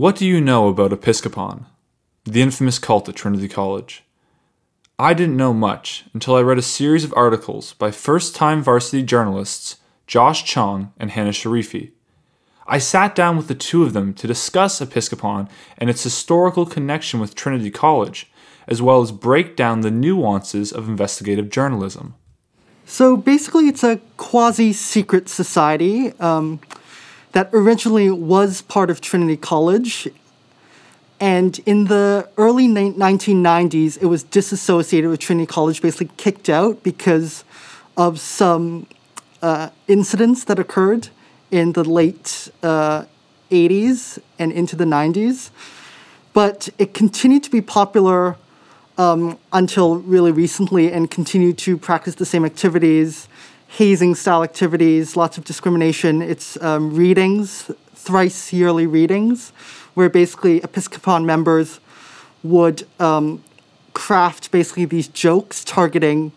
What 0.00 0.16
do 0.16 0.26
you 0.26 0.40
know 0.40 0.68
about 0.68 0.92
Episkopon, 0.92 1.66
the 2.24 2.40
infamous 2.40 2.78
cult 2.78 3.06
at 3.10 3.16
Trinity 3.16 3.48
College? 3.48 4.02
I 4.98 5.12
didn't 5.12 5.36
know 5.36 5.52
much 5.52 6.06
until 6.14 6.36
I 6.36 6.40
read 6.40 6.56
a 6.56 6.62
series 6.62 7.04
of 7.04 7.12
articles 7.14 7.74
by 7.74 7.90
first 7.90 8.34
time 8.34 8.62
varsity 8.62 9.02
journalists 9.02 9.76
Josh 10.06 10.42
Chong 10.44 10.94
and 10.96 11.10
Hana 11.10 11.32
Sharifi. 11.32 11.90
I 12.66 12.78
sat 12.78 13.14
down 13.14 13.36
with 13.36 13.48
the 13.48 13.54
two 13.54 13.82
of 13.82 13.92
them 13.92 14.14
to 14.14 14.26
discuss 14.26 14.80
Episkopon 14.80 15.50
and 15.76 15.90
its 15.90 16.02
historical 16.02 16.64
connection 16.64 17.20
with 17.20 17.34
Trinity 17.34 17.70
College, 17.70 18.32
as 18.66 18.80
well 18.80 19.02
as 19.02 19.12
break 19.12 19.54
down 19.54 19.82
the 19.82 19.90
nuances 19.90 20.72
of 20.72 20.88
investigative 20.88 21.50
journalism. 21.50 22.14
So 22.86 23.18
basically, 23.18 23.68
it's 23.68 23.84
a 23.84 24.00
quasi 24.16 24.72
secret 24.72 25.28
society. 25.28 26.18
Um, 26.20 26.58
that 27.32 27.50
originally 27.52 28.10
was 28.10 28.62
part 28.62 28.90
of 28.90 29.00
Trinity 29.00 29.36
College. 29.36 30.08
And 31.20 31.58
in 31.66 31.84
the 31.84 32.28
early 32.36 32.66
1990s, 32.66 34.00
it 34.00 34.06
was 34.06 34.22
disassociated 34.22 35.10
with 35.10 35.20
Trinity 35.20 35.46
College, 35.46 35.82
basically 35.82 36.10
kicked 36.16 36.48
out 36.48 36.82
because 36.82 37.44
of 37.96 38.18
some 38.18 38.86
uh, 39.42 39.68
incidents 39.86 40.44
that 40.44 40.58
occurred 40.58 41.08
in 41.50 41.72
the 41.72 41.84
late 41.84 42.50
uh, 42.62 43.04
80s 43.50 44.18
and 44.38 44.50
into 44.52 44.76
the 44.76 44.84
90s. 44.84 45.50
But 46.32 46.68
it 46.78 46.94
continued 46.94 47.42
to 47.44 47.50
be 47.50 47.60
popular 47.60 48.36
um, 48.96 49.38
until 49.52 49.96
really 49.96 50.30
recently 50.30 50.92
and 50.92 51.10
continued 51.10 51.58
to 51.58 51.76
practice 51.76 52.14
the 52.16 52.26
same 52.26 52.44
activities 52.44 53.28
hazing 53.70 54.16
style 54.16 54.42
activities, 54.42 55.16
lots 55.16 55.38
of 55.38 55.44
discrimination. 55.44 56.22
It's 56.22 56.60
um, 56.60 56.94
readings, 56.94 57.70
thrice 57.94 58.52
yearly 58.52 58.86
readings, 58.86 59.50
where 59.94 60.08
basically 60.08 60.60
Episkopon 60.60 61.24
members 61.24 61.78
would 62.42 62.86
um, 62.98 63.44
craft 63.92 64.50
basically 64.50 64.86
these 64.86 65.06
jokes 65.06 65.64
targeting 65.64 66.32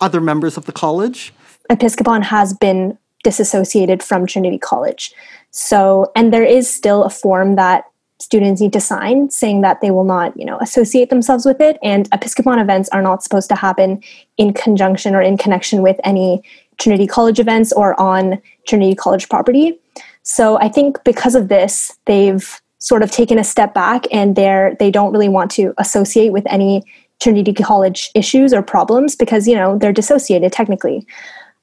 other 0.00 0.20
members 0.20 0.56
of 0.56 0.66
the 0.66 0.72
college. 0.72 1.32
Episkopon 1.68 2.22
has 2.22 2.54
been 2.54 2.96
disassociated 3.24 4.00
from 4.00 4.24
Trinity 4.24 4.58
College. 4.58 5.12
So, 5.50 6.12
and 6.14 6.32
there 6.32 6.44
is 6.44 6.72
still 6.72 7.02
a 7.02 7.10
form 7.10 7.56
that 7.56 7.84
students 8.20 8.60
need 8.60 8.72
to 8.72 8.80
sign 8.80 9.30
saying 9.30 9.62
that 9.62 9.80
they 9.80 9.90
will 9.90 10.04
not, 10.04 10.36
you 10.36 10.44
know, 10.44 10.58
associate 10.60 11.10
themselves 11.10 11.44
with 11.44 11.60
it. 11.60 11.76
And 11.82 12.08
Episkopon 12.10 12.60
events 12.60 12.88
are 12.90 13.02
not 13.02 13.22
supposed 13.22 13.48
to 13.48 13.56
happen 13.56 14.02
in 14.36 14.52
conjunction 14.52 15.14
or 15.14 15.20
in 15.20 15.36
connection 15.36 15.82
with 15.82 15.98
any 16.04 16.42
Trinity 16.78 17.06
College 17.06 17.40
events 17.40 17.72
or 17.72 17.98
on 18.00 18.40
Trinity 18.66 18.94
College 18.94 19.28
property. 19.28 19.78
So 20.22 20.58
I 20.58 20.68
think 20.68 21.02
because 21.04 21.34
of 21.34 21.48
this, 21.48 21.96
they've 22.06 22.60
sort 22.78 23.02
of 23.02 23.10
taken 23.10 23.38
a 23.38 23.44
step 23.44 23.74
back 23.74 24.04
and 24.12 24.36
they're 24.36 24.76
they 24.78 24.90
don't 24.90 25.12
really 25.12 25.28
want 25.28 25.50
to 25.52 25.74
associate 25.78 26.32
with 26.32 26.44
any 26.46 26.82
Trinity 27.20 27.52
College 27.52 28.10
issues 28.14 28.52
or 28.52 28.62
problems 28.62 29.16
because 29.16 29.48
you 29.48 29.54
know 29.54 29.76
they're 29.78 29.92
dissociated 29.92 30.52
technically. 30.52 31.06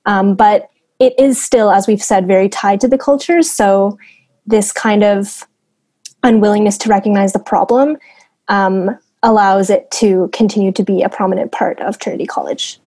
Um, 0.05 0.35
but 0.35 0.69
it 0.99 1.13
is 1.19 1.41
still, 1.41 1.71
as 1.71 1.87
we've 1.87 2.03
said, 2.03 2.27
very 2.27 2.49
tied 2.49 2.79
to 2.81 2.87
the 2.87 2.97
culture. 2.97 3.41
So 3.41 3.97
this 4.45 4.71
kind 4.71 5.03
of 5.03 5.45
unwillingness 6.23 6.77
to 6.79 6.89
recognize 6.89 7.33
the 7.33 7.39
problem 7.39 7.97
um, 8.47 8.97
allows 9.23 9.69
it 9.69 9.89
to 9.91 10.29
continue 10.33 10.71
to 10.71 10.83
be 10.83 11.01
a 11.01 11.09
prominent 11.09 11.51
part 11.51 11.79
of 11.79 11.99
Trinity 11.99 12.25
College. 12.25 12.79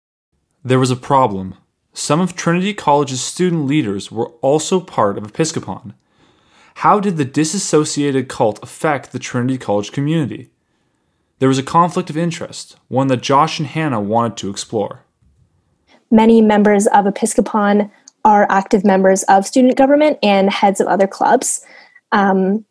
There 0.64 0.78
was 0.78 0.90
a 0.90 0.96
problem 0.96 1.54
some 1.96 2.20
of 2.20 2.36
Trinity 2.36 2.74
College's 2.74 3.22
student 3.22 3.64
leaders 3.64 4.12
were 4.12 4.28
also 4.42 4.80
part 4.80 5.16
of 5.16 5.24
Episkopon. 5.24 5.94
How 6.74 7.00
did 7.00 7.16
the 7.16 7.24
disassociated 7.24 8.28
cult 8.28 8.62
affect 8.62 9.12
the 9.12 9.18
Trinity 9.18 9.56
College 9.56 9.92
community? 9.92 10.50
There 11.38 11.48
was 11.48 11.58
a 11.58 11.62
conflict 11.62 12.10
of 12.10 12.16
interest, 12.18 12.76
one 12.88 13.06
that 13.06 13.22
Josh 13.22 13.58
and 13.58 13.66
Hana 13.66 13.98
wanted 13.98 14.36
to 14.36 14.50
explore. 14.50 15.04
Many 16.10 16.42
members 16.42 16.86
of 16.88 17.06
Episkopon 17.06 17.90
are 18.26 18.46
active 18.50 18.84
members 18.84 19.22
of 19.22 19.46
student 19.46 19.76
government 19.78 20.18
and 20.22 20.50
heads 20.50 20.82
of 20.82 20.88
other 20.88 21.06
clubs. 21.06 21.64
Um, 22.12 22.66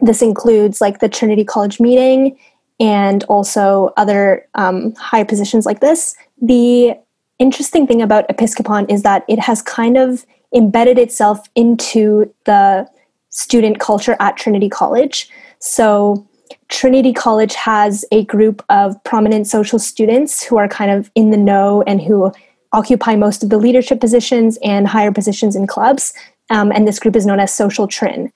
this 0.00 0.20
includes 0.20 0.80
like 0.80 0.98
the 0.98 1.08
Trinity 1.08 1.44
College 1.44 1.78
meeting 1.78 2.36
and 2.80 3.22
also 3.24 3.92
other 3.96 4.48
um, 4.56 4.96
high 4.96 5.22
positions 5.22 5.64
like 5.64 5.78
this. 5.78 6.16
The 6.42 6.96
interesting 7.44 7.86
thing 7.86 8.00
about 8.00 8.26
Episkopon 8.28 8.90
is 8.90 9.02
that 9.02 9.22
it 9.28 9.38
has 9.38 9.60
kind 9.60 9.98
of 9.98 10.24
embedded 10.54 10.98
itself 10.98 11.46
into 11.54 12.32
the 12.46 12.88
student 13.28 13.80
culture 13.80 14.16
at 14.18 14.38
Trinity 14.38 14.70
College. 14.70 15.28
So, 15.58 16.26
Trinity 16.68 17.12
College 17.12 17.54
has 17.54 18.02
a 18.10 18.24
group 18.24 18.64
of 18.70 18.96
prominent 19.04 19.46
social 19.46 19.78
students 19.78 20.42
who 20.42 20.56
are 20.56 20.68
kind 20.68 20.90
of 20.90 21.10
in 21.14 21.30
the 21.32 21.36
know 21.36 21.82
and 21.86 22.00
who 22.00 22.32
occupy 22.72 23.14
most 23.14 23.42
of 23.42 23.50
the 23.50 23.58
leadership 23.58 24.00
positions 24.00 24.58
and 24.62 24.88
higher 24.88 25.12
positions 25.12 25.54
in 25.54 25.66
clubs. 25.66 26.14
Um, 26.48 26.72
and 26.72 26.88
this 26.88 26.98
group 26.98 27.14
is 27.14 27.26
known 27.26 27.40
as 27.40 27.52
Social 27.52 27.86
Trin. 27.86 28.32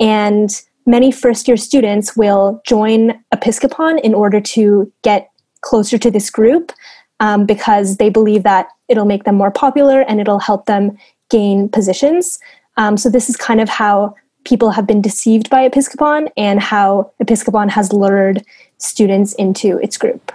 And 0.00 0.50
many 0.86 1.12
first 1.12 1.46
year 1.46 1.58
students 1.58 2.16
will 2.16 2.62
join 2.66 3.22
Episkopon 3.34 4.00
in 4.00 4.14
order 4.14 4.40
to 4.40 4.90
get 5.02 5.30
closer 5.60 5.98
to 5.98 6.10
this 6.10 6.30
group 6.30 6.72
um, 7.20 7.46
because 7.46 7.96
they 7.96 8.10
believe 8.10 8.42
that 8.42 8.68
it'll 8.88 9.04
make 9.04 9.24
them 9.24 9.34
more 9.34 9.50
popular 9.50 10.00
and 10.02 10.20
it'll 10.20 10.38
help 10.38 10.66
them 10.66 10.96
gain 11.30 11.68
positions. 11.68 12.38
Um, 12.76 12.96
so 12.96 13.08
this 13.08 13.28
is 13.28 13.36
kind 13.36 13.60
of 13.60 13.68
how 13.68 14.14
people 14.44 14.70
have 14.70 14.86
been 14.86 15.02
deceived 15.02 15.50
by 15.50 15.68
Episkopon 15.68 16.30
and 16.36 16.60
how 16.60 17.10
Episkopon 17.22 17.68
has 17.70 17.92
lured 17.92 18.44
students 18.78 19.34
into 19.34 19.78
its 19.78 19.98
group. 19.98 20.32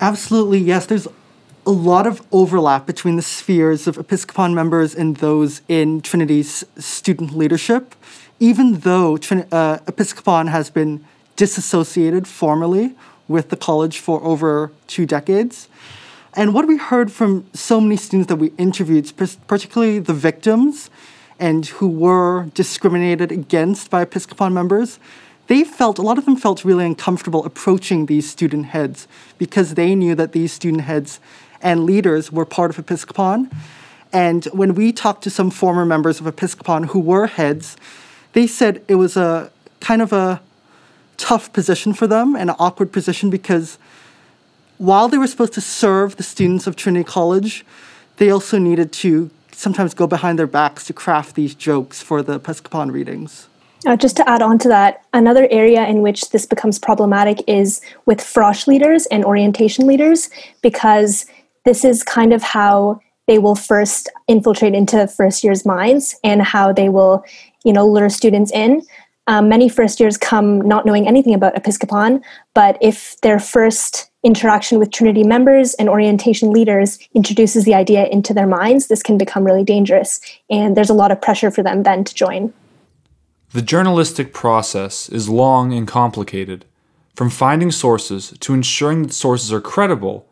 Absolutely, 0.00 0.58
yes. 0.58 0.86
There's 0.86 1.06
a 1.66 1.70
lot 1.70 2.06
of 2.06 2.26
overlap 2.32 2.86
between 2.86 3.16
the 3.16 3.22
spheres 3.22 3.86
of 3.86 3.96
Episkopon 3.96 4.54
members 4.54 4.94
and 4.94 5.16
those 5.18 5.62
in 5.68 6.00
Trinity's 6.00 6.64
student 6.78 7.36
leadership, 7.36 7.94
even 8.40 8.80
though 8.80 9.16
Trin- 9.16 9.46
uh, 9.52 9.78
Episkopon 9.86 10.48
has 10.48 10.68
been 10.68 11.04
disassociated 11.36 12.26
formally 12.28 12.94
with 13.28 13.48
the 13.48 13.56
college 13.56 13.98
for 13.98 14.22
over 14.22 14.72
two 14.86 15.06
decades. 15.06 15.68
And 16.36 16.52
what 16.52 16.66
we 16.66 16.76
heard 16.76 17.12
from 17.12 17.46
so 17.54 17.80
many 17.80 17.96
students 17.96 18.28
that 18.28 18.36
we 18.36 18.48
interviewed, 18.58 19.12
particularly 19.46 20.00
the 20.00 20.12
victims 20.12 20.90
and 21.38 21.64
who 21.66 21.88
were 21.88 22.46
discriminated 22.54 23.30
against 23.30 23.88
by 23.88 24.04
Episkopon 24.04 24.52
members, 24.52 24.98
they 25.46 25.62
felt, 25.62 25.98
a 25.98 26.02
lot 26.02 26.18
of 26.18 26.24
them 26.24 26.36
felt 26.36 26.64
really 26.64 26.84
uncomfortable 26.84 27.44
approaching 27.44 28.06
these 28.06 28.28
student 28.28 28.66
heads 28.66 29.06
because 29.38 29.74
they 29.74 29.94
knew 29.94 30.16
that 30.16 30.32
these 30.32 30.52
student 30.52 30.82
heads 30.82 31.20
and 31.60 31.84
leaders 31.84 32.32
were 32.32 32.44
part 32.44 32.76
of 32.76 32.84
Episkopon. 32.84 33.52
And 34.12 34.44
when 34.46 34.74
we 34.74 34.92
talked 34.92 35.22
to 35.24 35.30
some 35.30 35.50
former 35.50 35.86
members 35.86 36.18
of 36.18 36.26
Episkopon 36.26 36.86
who 36.86 36.98
were 36.98 37.26
heads, 37.28 37.76
they 38.32 38.48
said 38.48 38.82
it 38.88 38.96
was 38.96 39.16
a 39.16 39.52
kind 39.80 40.02
of 40.02 40.12
a 40.12 40.40
tough 41.16 41.52
position 41.52 41.92
for 41.92 42.08
them, 42.08 42.34
and 42.34 42.50
an 42.50 42.56
awkward 42.58 42.90
position 42.90 43.30
because 43.30 43.78
while 44.84 45.08
they 45.08 45.16
were 45.16 45.26
supposed 45.26 45.54
to 45.54 45.60
serve 45.60 46.16
the 46.16 46.22
students 46.22 46.66
of 46.66 46.76
Trinity 46.76 47.04
College, 47.04 47.64
they 48.18 48.30
also 48.30 48.58
needed 48.58 48.92
to 48.92 49.30
sometimes 49.50 49.94
go 49.94 50.06
behind 50.06 50.38
their 50.38 50.46
backs 50.46 50.84
to 50.86 50.92
craft 50.92 51.36
these 51.36 51.54
jokes 51.54 52.02
for 52.02 52.22
the 52.22 52.38
Episkopon 52.38 52.92
readings. 52.92 53.48
Uh, 53.86 53.96
just 53.96 54.16
to 54.16 54.28
add 54.28 54.42
on 54.42 54.58
to 54.58 54.68
that, 54.68 55.02
another 55.12 55.48
area 55.50 55.86
in 55.86 56.02
which 56.02 56.30
this 56.30 56.46
becomes 56.46 56.78
problematic 56.78 57.42
is 57.46 57.80
with 58.06 58.18
frosh 58.18 58.66
leaders 58.66 59.06
and 59.06 59.24
orientation 59.24 59.86
leaders, 59.86 60.28
because 60.62 61.26
this 61.64 61.84
is 61.84 62.02
kind 62.02 62.32
of 62.32 62.42
how 62.42 63.00
they 63.26 63.38
will 63.38 63.54
first 63.54 64.10
infiltrate 64.28 64.74
into 64.74 65.06
first 65.06 65.42
years' 65.42 65.64
minds 65.64 66.14
and 66.22 66.42
how 66.42 66.72
they 66.72 66.90
will, 66.90 67.24
you 67.64 67.72
know, 67.72 67.86
lure 67.86 68.10
students 68.10 68.52
in. 68.52 68.82
Um, 69.26 69.48
many 69.48 69.68
first 69.68 70.00
years 70.00 70.18
come 70.18 70.60
not 70.60 70.84
knowing 70.84 71.08
anything 71.08 71.34
about 71.34 71.54
Episkopon, 71.54 72.22
but 72.52 72.76
if 72.82 73.18
their 73.22 73.38
first 73.38 74.10
interaction 74.22 74.78
with 74.78 74.90
Trinity 74.90 75.24
members 75.24 75.74
and 75.74 75.88
orientation 75.88 76.50
leaders 76.52 76.98
introduces 77.14 77.64
the 77.64 77.74
idea 77.74 78.06
into 78.06 78.34
their 78.34 78.46
minds, 78.46 78.88
this 78.88 79.02
can 79.02 79.16
become 79.16 79.44
really 79.44 79.64
dangerous. 79.64 80.20
And 80.50 80.76
there's 80.76 80.90
a 80.90 80.94
lot 80.94 81.10
of 81.10 81.22
pressure 81.22 81.50
for 81.50 81.62
them 81.62 81.84
then 81.84 82.04
to 82.04 82.14
join. 82.14 82.52
The 83.52 83.62
journalistic 83.62 84.34
process 84.34 85.08
is 85.08 85.28
long 85.28 85.72
and 85.72 85.86
complicated. 85.88 86.64
From 87.14 87.30
finding 87.30 87.70
sources 87.70 88.34
to 88.40 88.52
ensuring 88.52 89.04
that 89.04 89.12
sources 89.12 89.52
are 89.52 89.60
credible, 89.60 90.26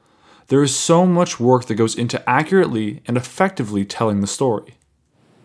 there 0.48 0.62
is 0.62 0.76
so 0.76 1.06
much 1.06 1.38
work 1.38 1.66
that 1.66 1.76
goes 1.76 1.94
into 1.94 2.28
accurately 2.28 3.00
and 3.06 3.16
effectively 3.16 3.84
telling 3.84 4.20
the 4.20 4.26
story. 4.26 4.74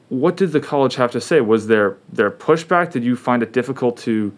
What 0.10 0.38
did 0.38 0.52
the 0.52 0.60
college 0.60 0.96
have 0.96 1.12
to 1.12 1.22
say? 1.22 1.42
Was 1.42 1.68
there 1.68 1.98
there 2.12 2.32
pushback? 2.32 2.92
Did 2.92 3.04
you 3.04 3.16
find 3.16 3.44
it 3.44 3.52
difficult 3.52 3.98
to 4.00 4.36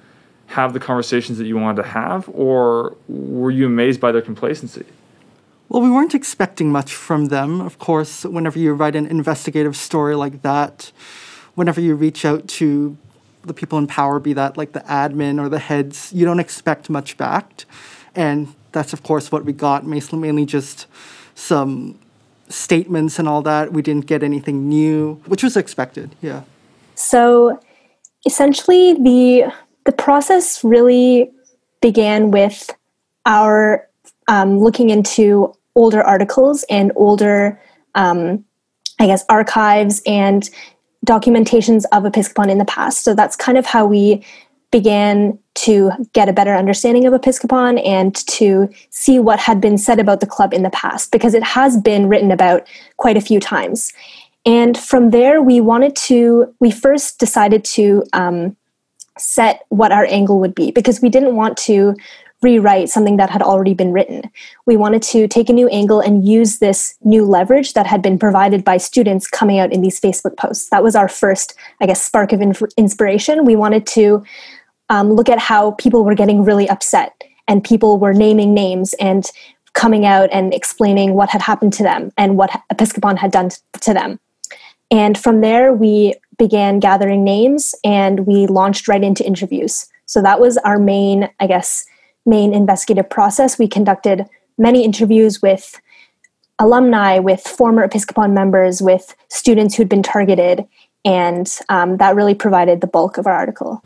have 0.47 0.73
the 0.73 0.79
conversations 0.79 1.37
that 1.37 1.45
you 1.45 1.57
wanted 1.57 1.83
to 1.83 1.89
have, 1.89 2.27
or 2.33 2.95
were 3.07 3.51
you 3.51 3.67
amazed 3.67 3.99
by 3.99 4.11
their 4.11 4.21
complacency? 4.21 4.83
Well, 5.67 5.83
we 5.83 5.91
weren't 5.91 6.15
expecting 6.15 6.71
much 6.71 6.95
from 6.95 7.25
them. 7.25 7.61
Of 7.61 7.77
course, 7.77 8.25
whenever 8.25 8.57
you 8.57 8.73
write 8.73 8.95
an 8.95 9.05
investigative 9.05 9.75
story 9.75 10.15
like 10.15 10.41
that, 10.41 10.91
whenever 11.53 11.79
you 11.79 11.93
reach 11.93 12.25
out 12.25 12.47
to 12.47 12.97
the 13.43 13.53
people 13.53 13.77
in 13.77 13.85
power, 13.85 14.19
be 14.19 14.33
that 14.33 14.57
like 14.57 14.71
the 14.71 14.79
admin 14.81 15.39
or 15.39 15.47
the 15.47 15.59
heads, 15.59 16.11
you 16.11 16.25
don't 16.25 16.39
expect 16.39 16.89
much 16.89 17.15
back. 17.17 17.65
And 18.15 18.55
that's, 18.71 18.91
of 18.91 19.03
course, 19.03 19.31
what 19.31 19.45
we 19.45 19.53
got, 19.53 19.85
mainly 19.85 20.45
just 20.47 20.87
some 21.35 21.99
statements 22.49 23.19
and 23.19 23.27
all 23.27 23.41
that. 23.43 23.71
We 23.71 23.81
didn't 23.81 24.05
get 24.05 24.23
anything 24.23 24.67
new, 24.67 25.21
which 25.25 25.43
was 25.43 25.55
expected, 25.55 26.15
yeah. 26.21 26.43
So 26.95 27.59
essentially, 28.25 28.93
the, 28.93 29.53
the 29.85 29.91
process 29.91 30.63
really 30.63 31.31
began 31.81 32.31
with 32.31 32.69
our 33.25 33.87
um, 34.27 34.59
looking 34.59 34.89
into 34.89 35.53
older 35.75 36.01
articles 36.01 36.63
and 36.69 36.91
older, 36.95 37.59
um, 37.95 38.43
I 38.99 39.05
guess, 39.07 39.23
archives 39.29 40.01
and 40.05 40.49
documentations 41.05 41.83
of 41.91 42.03
Episkopon 42.03 42.49
in 42.49 42.57
the 42.57 42.65
past. 42.65 43.03
So 43.03 43.13
that's 43.15 43.35
kind 43.35 43.57
of 43.57 43.65
how 43.65 43.85
we 43.85 44.25
began 44.71 45.37
to 45.55 45.91
get 46.13 46.29
a 46.29 46.33
better 46.33 46.55
understanding 46.55 47.05
of 47.05 47.13
Episkopon 47.13 47.85
and 47.85 48.15
to 48.27 48.69
see 48.91 49.19
what 49.19 49.39
had 49.39 49.59
been 49.59 49.77
said 49.77 49.99
about 49.99 50.19
the 50.19 50.27
club 50.27 50.53
in 50.53 50.63
the 50.63 50.69
past, 50.69 51.11
because 51.11 51.33
it 51.33 51.43
has 51.43 51.75
been 51.77 52.07
written 52.07 52.31
about 52.31 52.67
quite 52.97 53.17
a 53.17 53.21
few 53.21 53.39
times. 53.39 53.91
And 54.45 54.77
from 54.77 55.09
there, 55.09 55.41
we 55.41 55.59
wanted 55.59 55.95
to, 55.97 56.53
we 56.59 56.71
first 56.71 57.19
decided 57.19 57.65
to 57.65 58.03
um, 58.13 58.55
set 59.17 59.65
what 59.69 59.91
our 59.91 60.05
angle 60.05 60.39
would 60.39 60.55
be 60.55 60.71
because 60.71 61.01
we 61.01 61.09
didn't 61.09 61.35
want 61.35 61.57
to 61.57 61.95
rewrite 62.41 62.87
something 62.87 63.17
that 63.17 63.29
had 63.29 63.41
already 63.41 63.73
been 63.73 63.91
written. 63.91 64.21
We 64.65 64.77
wanted 64.77 65.01
to 65.03 65.27
take 65.27 65.49
a 65.49 65.53
new 65.53 65.67
angle 65.67 65.99
and 65.99 66.25
use 66.25 66.59
this 66.59 66.95
new 67.03 67.25
leverage 67.25 67.73
that 67.73 67.85
had 67.85 68.01
been 68.01 68.17
provided 68.17 68.63
by 68.63 68.77
students 68.77 69.27
coming 69.27 69.59
out 69.59 69.73
in 69.73 69.81
these 69.81 69.99
Facebook 69.99 70.37
posts. 70.37 70.69
That 70.69 70.81
was 70.81 70.95
our 70.95 71.09
first, 71.09 71.53
I 71.81 71.85
guess, 71.85 72.01
spark 72.01 72.31
of 72.31 72.39
inf- 72.39 72.61
inspiration. 72.77 73.43
We 73.43 73.57
wanted 73.57 73.85
to 73.87 74.23
um, 74.89 75.13
look 75.13 75.29
at 75.29 75.39
how 75.39 75.71
people 75.71 76.03
were 76.03 76.15
getting 76.15 76.43
really 76.43 76.67
upset 76.69 77.23
and 77.47 77.63
people 77.63 77.97
were 77.97 78.13
naming 78.13 78.53
names 78.53 78.93
and 78.95 79.31
coming 79.73 80.05
out 80.05 80.29
and 80.31 80.53
explaining 80.53 81.13
what 81.13 81.29
had 81.29 81.41
happened 81.41 81.73
to 81.73 81.83
them 81.83 82.11
and 82.17 82.37
what 82.37 82.49
Episkopon 82.73 83.17
had 83.17 83.31
done 83.31 83.49
to 83.81 83.93
them. 83.93 84.19
And 84.91 85.17
from 85.17 85.41
there, 85.41 85.73
we 85.73 86.15
began 86.37 86.79
gathering 86.79 87.23
names 87.23 87.75
and 87.83 88.25
we 88.25 88.47
launched 88.47 88.87
right 88.87 89.03
into 89.03 89.25
interviews. 89.25 89.87
So 90.05 90.21
that 90.21 90.39
was 90.39 90.57
our 90.57 90.79
main, 90.79 91.29
I 91.39 91.47
guess, 91.47 91.85
main 92.25 92.53
investigative 92.53 93.09
process. 93.09 93.59
We 93.59 93.67
conducted 93.67 94.25
many 94.57 94.83
interviews 94.83 95.41
with 95.41 95.79
alumni, 96.57 97.19
with 97.19 97.41
former 97.41 97.87
Episkopon 97.87 98.33
members, 98.33 98.81
with 98.81 99.15
students 99.29 99.75
who'd 99.75 99.87
been 99.87 100.03
targeted, 100.03 100.67
and 101.05 101.49
um, 101.69 101.97
that 101.97 102.15
really 102.15 102.35
provided 102.35 102.81
the 102.81 102.87
bulk 102.87 103.17
of 103.17 103.27
our 103.27 103.33
article. 103.33 103.83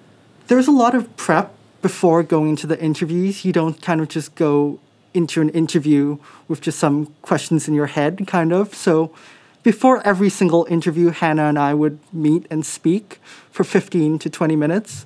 There's 0.48 0.68
a 0.68 0.72
lot 0.72 0.94
of 0.94 1.16
prep 1.16 1.54
before 1.82 2.24
going 2.24 2.50
into 2.50 2.68
the 2.68 2.80
interviews. 2.82 3.46
You 3.46 3.54
don't 3.54 3.82
kind 3.82 4.02
of 4.02 4.10
just 4.10 4.36
go 4.36 4.80
into 5.14 5.42
an 5.42 5.50
interview 5.50 6.18
with 6.48 6.62
just 6.62 6.80
some 6.80 7.14
questions 7.22 7.68
in 7.68 7.74
your 7.74 7.88
head, 7.88 8.26
kind 8.28 8.52
of. 8.52 8.74
So 8.74 9.14
before 9.64 10.06
every 10.06 10.30
single 10.30 10.66
interview, 10.70 11.10
Hana 11.10 11.44
and 11.44 11.58
I 11.58 11.74
would 11.74 12.00
meet 12.12 12.46
and 12.50 12.66
speak 12.66 13.20
for 13.52 13.64
15 13.64 14.20
to 14.20 14.30
20 14.30 14.56
minutes. 14.56 15.06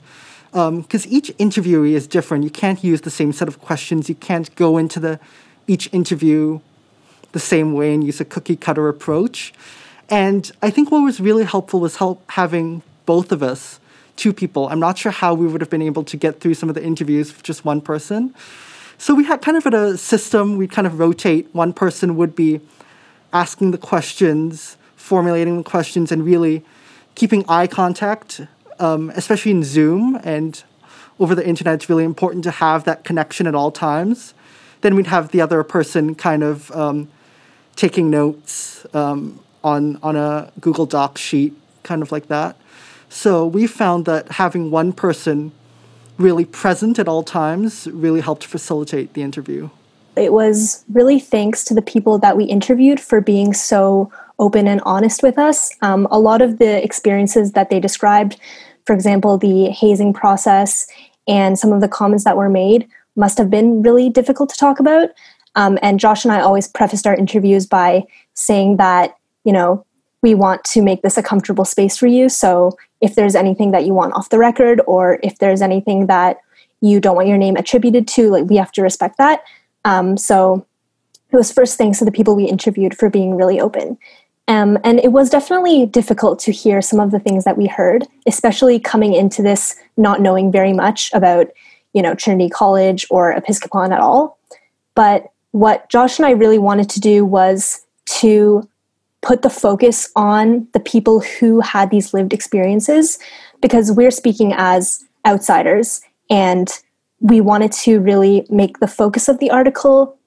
Because 0.51 1.05
um, 1.05 1.11
each 1.11 1.29
interviewee 1.37 1.91
is 1.91 2.07
different. 2.07 2.43
You 2.43 2.49
can't 2.49 2.83
use 2.83 3.01
the 3.01 3.11
same 3.11 3.31
set 3.33 3.47
of 3.47 3.61
questions. 3.61 4.09
You 4.09 4.15
can't 4.15 4.53
go 4.55 4.77
into 4.77 4.99
the 4.99 5.19
each 5.67 5.89
interview 5.93 6.61
the 7.33 7.39
same 7.39 7.73
way 7.73 7.93
and 7.93 8.03
use 8.03 8.19
a 8.19 8.25
cookie 8.25 8.55
cutter 8.55 8.87
approach. 8.87 9.53
And 10.09 10.49
I 10.61 10.69
think 10.69 10.89
what 10.89 11.01
was 11.01 11.19
really 11.19 11.43
helpful 11.43 11.79
was 11.79 11.97
help 11.97 12.23
having 12.31 12.81
both 13.05 13.31
of 13.31 13.43
us, 13.43 13.79
two 14.17 14.33
people. 14.33 14.67
I'm 14.67 14.79
not 14.79 14.97
sure 14.97 15.11
how 15.11 15.33
we 15.33 15.47
would 15.47 15.61
have 15.61 15.69
been 15.69 15.81
able 15.81 16.03
to 16.03 16.17
get 16.17 16.41
through 16.41 16.55
some 16.55 16.69
of 16.69 16.75
the 16.75 16.83
interviews 16.83 17.31
with 17.31 17.43
just 17.43 17.63
one 17.63 17.79
person. 17.79 18.35
So 18.97 19.13
we 19.13 19.25
had 19.25 19.41
kind 19.41 19.55
of 19.55 19.65
a 19.67 19.97
system, 19.97 20.57
we'd 20.57 20.71
kind 20.71 20.87
of 20.87 20.99
rotate. 20.99 21.47
One 21.53 21.71
person 21.71 22.17
would 22.17 22.35
be 22.35 22.61
asking 23.31 23.71
the 23.71 23.77
questions, 23.77 24.75
formulating 24.95 25.57
the 25.57 25.63
questions, 25.63 26.11
and 26.11 26.25
really 26.25 26.65
keeping 27.13 27.45
eye 27.47 27.67
contact, 27.67 28.41
um, 28.79 29.11
especially 29.15 29.51
in 29.51 29.63
Zoom 29.63 30.19
and 30.23 30.63
over 31.19 31.35
the 31.35 31.47
internet. 31.47 31.75
It's 31.75 31.89
really 31.89 32.03
important 32.03 32.43
to 32.45 32.51
have 32.51 32.83
that 32.85 33.03
connection 33.03 33.45
at 33.45 33.53
all 33.53 33.71
times. 33.71 34.33
Then 34.81 34.95
we'd 34.95 35.07
have 35.07 35.29
the 35.29 35.41
other 35.41 35.63
person 35.63 36.15
kind 36.15 36.43
of 36.43 36.71
um, 36.71 37.07
taking 37.75 38.09
notes 38.09 38.85
um, 38.95 39.39
on 39.63 39.97
on 40.01 40.15
a 40.15 40.51
Google 40.59 40.85
Doc 40.87 41.17
sheet, 41.17 41.53
kind 41.83 42.01
of 42.01 42.11
like 42.11 42.27
that. 42.27 42.55
So 43.09 43.45
we 43.45 43.67
found 43.67 44.05
that 44.05 44.33
having 44.33 44.71
one 44.71 44.93
person 44.93 45.51
really 46.17 46.45
present 46.45 46.99
at 46.99 47.07
all 47.07 47.23
times 47.23 47.87
really 47.87 48.21
helped 48.21 48.43
facilitate 48.43 49.13
the 49.13 49.21
interview 49.21 49.69
it 50.17 50.33
was 50.33 50.83
really 50.89 51.19
thanks 51.19 51.63
to 51.65 51.73
the 51.73 51.81
people 51.81 52.17
that 52.19 52.35
we 52.35 52.45
interviewed 52.45 52.99
for 52.99 53.21
being 53.21 53.53
so 53.53 54.11
open 54.39 54.67
and 54.67 54.81
honest 54.81 55.23
with 55.23 55.37
us. 55.37 55.71
Um, 55.81 56.07
a 56.11 56.19
lot 56.19 56.41
of 56.41 56.59
the 56.59 56.83
experiences 56.83 57.53
that 57.53 57.69
they 57.69 57.79
described, 57.79 58.39
for 58.85 58.93
example, 58.93 59.37
the 59.37 59.69
hazing 59.69 60.13
process 60.13 60.87
and 61.27 61.57
some 61.57 61.71
of 61.71 61.81
the 61.81 61.87
comments 61.87 62.23
that 62.23 62.37
were 62.37 62.49
made, 62.49 62.87
must 63.15 63.37
have 63.37 63.49
been 63.49 63.81
really 63.81 64.09
difficult 64.09 64.49
to 64.49 64.57
talk 64.57 64.79
about. 64.79 65.09
Um, 65.55 65.79
and 65.81 65.99
Josh 65.99 66.23
and 66.23 66.31
I 66.31 66.39
always 66.39 66.67
prefaced 66.67 67.07
our 67.07 67.15
interviews 67.15 67.65
by 67.65 68.03
saying 68.33 68.77
that, 68.77 69.15
you 69.43 69.51
know, 69.51 69.85
we 70.21 70.33
want 70.33 70.63
to 70.65 70.81
make 70.81 71.01
this 71.01 71.17
a 71.17 71.23
comfortable 71.23 71.65
space 71.65 71.97
for 71.97 72.07
you. 72.07 72.29
So 72.29 72.77
if 73.01 73.15
there's 73.15 73.35
anything 73.35 73.71
that 73.71 73.85
you 73.85 73.93
want 73.93 74.13
off 74.13 74.29
the 74.29 74.39
record, 74.39 74.81
or 74.87 75.19
if 75.23 75.37
there's 75.37 75.61
anything 75.61 76.07
that 76.07 76.37
you 76.81 76.99
don't 76.99 77.15
want 77.15 77.27
your 77.27 77.37
name 77.37 77.55
attributed 77.55 78.07
to, 78.09 78.29
like 78.29 78.45
we 78.45 78.57
have 78.57 78.71
to 78.73 78.81
respect 78.81 79.17
that. 79.17 79.43
Um, 79.85 80.17
so 80.17 80.65
it 81.31 81.35
was 81.35 81.51
first 81.51 81.77
thanks 81.77 81.99
to 81.99 82.05
the 82.05 82.11
people 82.11 82.35
we 82.35 82.45
interviewed 82.45 82.97
for 82.97 83.09
being 83.09 83.35
really 83.35 83.59
open. 83.59 83.97
Um, 84.47 84.77
and 84.83 84.99
it 84.99 85.11
was 85.11 85.29
definitely 85.29 85.85
difficult 85.85 86.39
to 86.39 86.51
hear 86.51 86.81
some 86.81 86.99
of 86.99 87.11
the 87.11 87.19
things 87.19 87.43
that 87.43 87.57
we 87.57 87.67
heard, 87.67 88.07
especially 88.25 88.79
coming 88.79 89.13
into 89.13 89.41
this 89.41 89.75
not 89.97 90.21
knowing 90.21 90.51
very 90.51 90.71
much 90.71 91.11
about, 91.13 91.47
you 91.93 92.01
know, 92.01 92.15
Trinity 92.15 92.49
College 92.49 93.05
or 93.09 93.35
Episkopon 93.35 93.91
at 93.91 93.99
all. 93.99 94.37
But 94.95 95.31
what 95.51 95.89
Josh 95.89 96.17
and 96.17 96.25
I 96.25 96.31
really 96.31 96.59
wanted 96.59 96.89
to 96.91 96.99
do 97.01 97.25
was 97.25 97.85
to 98.19 98.67
put 99.27 99.41
the 99.41 99.49
focus 99.49 100.09
on 100.15 100.65
the 100.71 100.79
people 100.79 101.19
who 101.19 101.59
had 101.59 101.91
these 101.91 102.13
lived 102.13 102.31
experiences 102.31 103.19
because 103.61 103.91
we're 103.91 104.09
speaking 104.09 104.53
as 104.55 105.03
outsiders 105.25 105.99
and 106.29 106.69
we 107.19 107.41
wanted 107.41 107.73
to 107.73 107.99
really 107.99 108.47
make 108.49 108.79
the 108.79 108.87
focus 108.87 109.27
of 109.27 109.39
the 109.39 109.51
article 109.51 110.17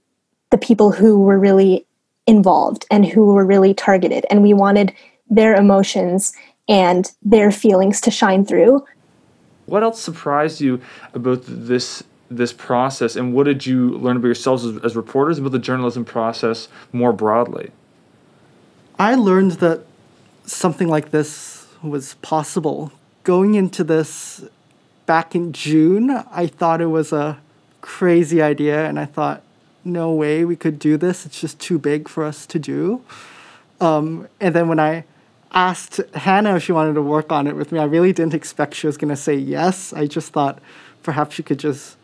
the 0.50 0.58
people 0.58 0.92
who 0.92 1.18
were 1.18 1.38
really 1.38 1.86
involved 2.26 2.84
and 2.90 3.06
who 3.06 3.32
were 3.32 3.46
really 3.46 3.72
targeted. 3.72 4.26
And 4.28 4.42
we 4.42 4.52
wanted 4.52 4.92
their 5.30 5.54
emotions 5.54 6.34
and 6.68 7.10
their 7.22 7.50
feelings 7.50 8.02
to 8.02 8.10
shine 8.10 8.44
through. 8.44 8.84
What 9.64 9.82
else 9.82 9.98
surprised 9.98 10.60
you 10.60 10.78
about 11.14 11.44
this 11.46 12.02
this 12.32 12.52
process, 12.52 13.16
and 13.16 13.34
what 13.34 13.44
did 13.44 13.66
you 13.66 13.90
learn 13.98 14.16
about 14.16 14.28
yourselves 14.28 14.64
as, 14.64 14.76
as 14.84 14.94
reporters 14.94 15.38
about 15.38 15.50
the 15.50 15.58
journalism 15.58 16.04
process 16.04 16.68
more 16.92 17.12
broadly? 17.12 17.72
I 19.00 19.14
learned 19.14 19.52
that 19.52 19.80
something 20.44 20.86
like 20.86 21.10
this 21.10 21.66
was 21.82 22.16
possible. 22.20 22.92
Going 23.24 23.54
into 23.54 23.82
this 23.82 24.44
back 25.06 25.34
in 25.34 25.54
June, 25.54 26.10
I 26.10 26.46
thought 26.46 26.82
it 26.82 26.88
was 26.88 27.10
a 27.10 27.38
crazy 27.80 28.42
idea, 28.42 28.86
and 28.86 29.00
I 29.00 29.06
thought, 29.06 29.42
no 29.86 30.12
way 30.12 30.44
we 30.44 30.54
could 30.54 30.78
do 30.78 30.98
this. 30.98 31.24
It's 31.24 31.40
just 31.40 31.58
too 31.58 31.78
big 31.78 32.10
for 32.10 32.24
us 32.24 32.44
to 32.48 32.58
do. 32.58 33.02
Um, 33.80 34.28
and 34.38 34.54
then 34.54 34.68
when 34.68 34.78
I 34.78 35.04
asked 35.50 36.02
Hana 36.14 36.56
if 36.56 36.64
she 36.64 36.72
wanted 36.72 36.92
to 36.92 37.02
work 37.02 37.32
on 37.32 37.46
it 37.46 37.56
with 37.56 37.72
me, 37.72 37.78
I 37.78 37.84
really 37.84 38.12
didn't 38.12 38.34
expect 38.34 38.74
she 38.74 38.86
was 38.86 38.98
going 38.98 39.08
to 39.08 39.16
say 39.16 39.34
yes. 39.34 39.94
I 39.94 40.08
just 40.08 40.30
thought 40.34 40.58
perhaps 41.02 41.36
she 41.36 41.42
could 41.42 41.58
just 41.58 41.96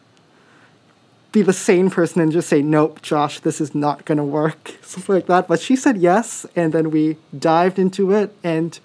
be 1.36 1.42
the 1.42 1.52
sane 1.52 1.90
person 1.90 2.22
and 2.22 2.32
just 2.32 2.48
say, 2.48 2.62
nope, 2.62 3.02
Josh, 3.02 3.40
this 3.40 3.60
is 3.60 3.74
not 3.74 4.06
going 4.06 4.16
to 4.16 4.24
work, 4.24 4.74
something 4.82 5.14
like 5.14 5.26
that. 5.26 5.46
But 5.46 5.60
she 5.60 5.76
said 5.76 5.98
yes, 5.98 6.46
and 6.56 6.72
then 6.72 6.90
we 6.90 7.18
dived 7.38 7.78
into 7.78 8.10
it. 8.10 8.34
And 8.42 8.78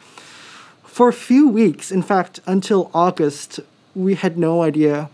for 0.84 1.08
a 1.08 1.14
few 1.14 1.48
weeks, 1.48 1.94
in 1.94 2.04
fact, 2.04 2.42
until 2.46 2.92
August, 2.94 3.62
we 3.96 4.16
had 4.16 4.38
no 4.38 4.64
idea 4.64 5.10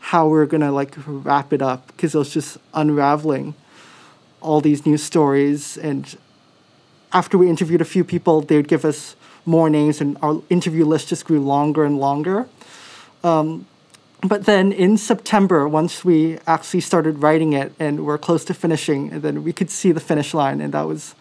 how 0.00 0.26
we 0.26 0.38
are 0.40 0.46
gonna 0.46 0.72
like 0.72 0.94
wrap 1.06 1.52
it 1.52 1.62
up 1.62 1.86
because 1.88 2.14
it 2.14 2.18
was 2.18 2.32
just 2.32 2.58
unraveling 2.74 3.54
all 4.40 4.60
these 4.60 4.86
new 4.86 4.96
stories 4.96 5.76
and 5.76 6.16
after 7.12 7.36
we 7.36 7.50
interviewed 7.50 7.82
a 7.82 7.84
few 7.84 8.02
people 8.02 8.40
they 8.40 8.56
would 8.56 8.66
give 8.66 8.86
us 8.86 9.14
more 9.44 9.68
names 9.68 10.00
and 10.00 10.16
our 10.22 10.40
interview 10.48 10.86
list 10.86 11.08
just 11.08 11.26
grew 11.26 11.38
longer 11.38 11.84
and 11.84 12.00
longer 12.00 12.48
um, 13.22 13.66
but 14.22 14.44
then 14.44 14.72
in 14.72 14.96
september 14.96 15.68
once 15.68 16.04
we 16.04 16.38
actually 16.46 16.80
started 16.80 17.22
writing 17.22 17.52
it 17.52 17.72
and 17.78 18.04
we're 18.04 18.18
close 18.18 18.44
to 18.44 18.54
finishing 18.54 19.12
and 19.12 19.22
then 19.22 19.42
we 19.42 19.52
could 19.52 19.70
see 19.70 19.92
the 19.92 20.00
finish 20.00 20.34
line 20.34 20.60
and 20.60 20.74
that 20.74 20.86
was 20.86 21.14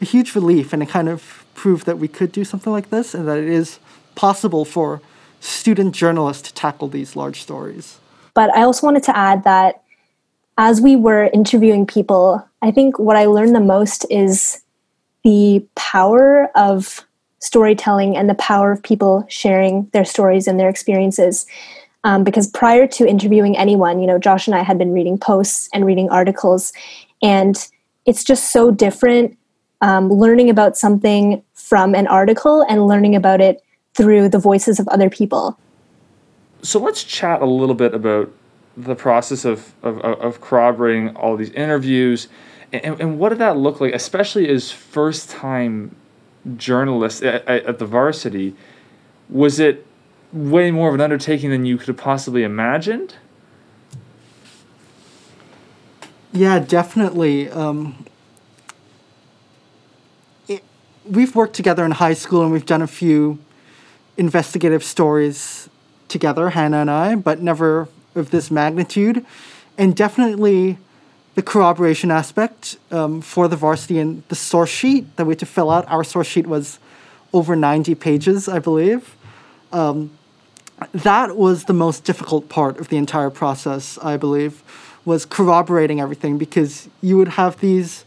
a 0.00 0.04
huge 0.04 0.34
relief 0.34 0.72
and 0.72 0.82
it 0.82 0.88
kind 0.88 1.08
of 1.08 1.44
proved 1.54 1.86
that 1.86 1.98
we 1.98 2.08
could 2.08 2.30
do 2.32 2.44
something 2.44 2.72
like 2.72 2.90
this 2.90 3.14
and 3.14 3.26
that 3.26 3.38
it 3.38 3.48
is 3.48 3.78
possible 4.14 4.64
for 4.64 5.00
student 5.40 5.94
journalists 5.94 6.48
to 6.48 6.54
tackle 6.54 6.88
these 6.88 7.16
large 7.16 7.40
stories. 7.42 7.98
But 8.34 8.54
I 8.54 8.62
also 8.62 8.86
wanted 8.86 9.02
to 9.04 9.16
add 9.16 9.44
that 9.44 9.82
as 10.58 10.80
we 10.80 10.96
were 10.96 11.30
interviewing 11.32 11.86
people, 11.86 12.46
I 12.62 12.70
think 12.70 12.98
what 12.98 13.16
I 13.16 13.26
learned 13.26 13.54
the 13.54 13.60
most 13.60 14.06
is 14.10 14.62
the 15.22 15.66
power 15.74 16.50
of 16.54 17.06
storytelling 17.38 18.16
and 18.16 18.28
the 18.28 18.34
power 18.34 18.72
of 18.72 18.82
people 18.82 19.26
sharing 19.28 19.88
their 19.92 20.04
stories 20.04 20.46
and 20.46 20.58
their 20.58 20.68
experiences. 20.68 21.46
Um, 22.06 22.24
because 22.24 22.46
prior 22.46 22.86
to 22.86 23.06
interviewing 23.06 23.58
anyone, 23.58 24.00
you 24.00 24.06
know, 24.06 24.18
Josh 24.18 24.46
and 24.46 24.54
I 24.54 24.62
had 24.62 24.78
been 24.78 24.92
reading 24.92 25.18
posts 25.18 25.68
and 25.74 25.84
reading 25.84 26.08
articles, 26.08 26.72
and 27.20 27.56
it's 28.06 28.22
just 28.22 28.52
so 28.52 28.70
different 28.70 29.36
um, 29.82 30.08
learning 30.08 30.48
about 30.48 30.76
something 30.76 31.42
from 31.54 31.94
an 31.94 32.06
article 32.06 32.64
and 32.68 32.86
learning 32.86 33.14
about 33.16 33.40
it 33.40 33.62
through 33.94 34.28
the 34.28 34.38
voices 34.38 34.78
of 34.78 34.86
other 34.88 35.10
people. 35.10 35.58
So 36.62 36.78
let's 36.78 37.02
chat 37.02 37.42
a 37.42 37.46
little 37.46 37.74
bit 37.74 37.92
about 37.92 38.32
the 38.76 38.94
process 38.94 39.44
of, 39.44 39.72
of, 39.82 39.98
of 40.00 40.40
corroborating 40.40 41.16
all 41.16 41.36
these 41.36 41.50
interviews 41.50 42.28
and, 42.72 43.00
and 43.00 43.18
what 43.18 43.30
did 43.30 43.38
that 43.38 43.56
look 43.56 43.80
like, 43.80 43.94
especially 43.94 44.48
as 44.48 44.70
first 44.70 45.30
time 45.30 45.94
journalists 46.56 47.22
at, 47.22 47.46
at 47.46 47.78
the 47.78 47.86
varsity? 47.86 48.54
Was 49.28 49.60
it 49.60 49.85
way 50.36 50.70
more 50.70 50.88
of 50.90 50.94
an 50.94 51.00
undertaking 51.00 51.50
than 51.50 51.64
you 51.64 51.78
could 51.78 51.88
have 51.88 51.96
possibly 51.96 52.42
imagined? 52.42 53.14
Yeah, 56.32 56.58
definitely. 56.58 57.48
Um, 57.48 58.04
it, 60.46 60.62
we've 61.06 61.34
worked 61.34 61.54
together 61.54 61.84
in 61.84 61.92
high 61.92 62.12
school 62.12 62.42
and 62.42 62.52
we've 62.52 62.66
done 62.66 62.82
a 62.82 62.86
few 62.86 63.38
investigative 64.18 64.84
stories 64.84 65.70
together, 66.08 66.50
Hana 66.50 66.78
and 66.78 66.90
I, 66.90 67.14
but 67.14 67.40
never 67.40 67.88
of 68.14 68.30
this 68.30 68.50
magnitude. 68.50 69.24
And 69.78 69.96
definitely 69.96 70.78
the 71.34 71.42
corroboration 71.42 72.10
aspect 72.10 72.76
um, 72.90 73.22
for 73.22 73.48
the 73.48 73.56
varsity 73.56 73.98
and 73.98 74.22
the 74.28 74.34
source 74.34 74.70
sheet 74.70 75.16
that 75.16 75.24
we 75.24 75.32
had 75.32 75.38
to 75.38 75.46
fill 75.46 75.70
out. 75.70 75.88
Our 75.88 76.04
source 76.04 76.26
sheet 76.26 76.46
was 76.46 76.78
over 77.32 77.56
90 77.56 77.94
pages, 77.94 78.48
I 78.48 78.58
believe. 78.58 79.16
Um, 79.72 80.10
that 80.92 81.36
was 81.36 81.64
the 81.64 81.72
most 81.72 82.04
difficult 82.04 82.48
part 82.48 82.78
of 82.78 82.88
the 82.88 82.96
entire 82.96 83.30
process, 83.30 83.98
I 84.02 84.16
believe, 84.16 84.62
was 85.04 85.24
corroborating 85.24 86.00
everything 86.00 86.38
because 86.38 86.88
you 87.00 87.16
would 87.16 87.28
have 87.28 87.58
these. 87.60 88.04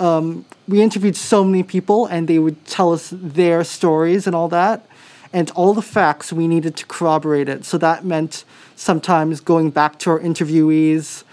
Um, 0.00 0.44
we 0.68 0.82
interviewed 0.82 1.16
so 1.16 1.44
many 1.44 1.62
people 1.62 2.06
and 2.06 2.26
they 2.26 2.38
would 2.38 2.64
tell 2.66 2.92
us 2.92 3.10
their 3.12 3.62
stories 3.62 4.26
and 4.26 4.34
all 4.34 4.48
that 4.48 4.86
and 5.32 5.50
all 5.52 5.74
the 5.74 5.82
facts 5.82 6.32
we 6.32 6.46
needed 6.46 6.76
to 6.76 6.86
corroborate 6.86 7.48
it. 7.48 7.64
So 7.64 7.78
that 7.78 8.04
meant 8.04 8.44
sometimes 8.76 9.40
going 9.40 9.70
back 9.70 9.98
to 10.00 10.10
our 10.10 10.20
interviewees, 10.20 11.24